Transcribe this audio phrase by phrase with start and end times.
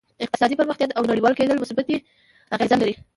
[0.25, 1.95] اقتصادي پرمختیا او نړیوال کېدل مثبتې
[2.55, 2.93] اغېزې لري